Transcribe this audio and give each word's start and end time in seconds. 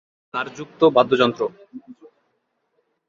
এটি 0.03 0.07
তার 0.33 0.47
যুক্ত 0.57 0.81
বাদ্যযন্ত্র। 0.95 1.41